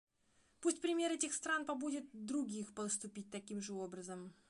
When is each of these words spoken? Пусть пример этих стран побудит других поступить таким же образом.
Пусть 0.61 0.81
пример 0.81 1.11
этих 1.11 1.31
стран 1.31 1.63
побудит 1.63 2.09
других 2.11 2.73
поступить 2.73 3.29
таким 3.29 3.61
же 3.61 3.73
образом. 3.75 4.33